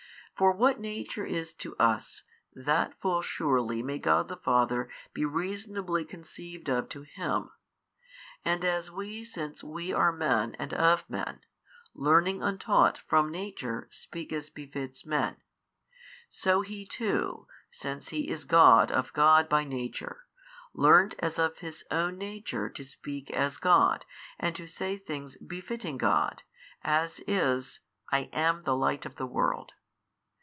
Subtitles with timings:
[0.37, 6.03] For what nature is to us, that full surely may God the Father be reasonably
[6.03, 7.51] conceived of to Him;
[8.43, 11.41] and as WE since we are men and of men,
[11.93, 15.37] learning untaught from nature speak as befits men,
[16.27, 20.25] so He too, since He is God of God by Nature,
[20.73, 24.05] learnt as of His Own Nature to speak as God
[24.39, 26.41] and to say things befitting God,
[26.83, 27.81] as is
[28.11, 29.73] I am the Light of the world.